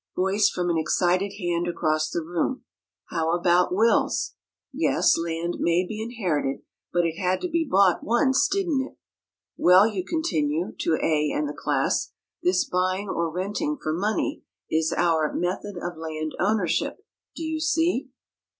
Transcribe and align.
Voice 0.15 0.49
from 0.49 0.71
an 0.71 0.79
excited 0.79 1.33
hand 1.37 1.67
across 1.67 2.09
the 2.09 2.23
room, 2.23 2.63
"How 3.09 3.37
about 3.37 3.71
wills?" 3.71 4.33
"Yes, 4.73 5.15
land 5.15 5.57
may 5.59 5.85
be 5.85 6.01
inherited, 6.01 6.63
but 6.91 7.05
it 7.05 7.19
had 7.21 7.39
to 7.41 7.47
be 7.47 7.67
bought 7.69 8.03
once, 8.03 8.47
didn't 8.47 8.81
it?" 8.93 8.97
"Well," 9.57 9.85
you 9.85 10.03
continue, 10.03 10.71
to 10.79 10.95
A 11.03 11.29
and 11.31 11.47
the 11.47 11.53
class, 11.53 12.13
"this 12.41 12.65
buying 12.65 13.09
or 13.09 13.29
renting 13.29 13.77
for 13.77 13.93
money 13.93 14.41
is 14.71 14.91
our 14.91 15.31
'method 15.35 15.77
of 15.77 15.97
land 15.97 16.31
ownership,' 16.39 17.05
do 17.35 17.43
you 17.43 17.59
see? 17.59 18.09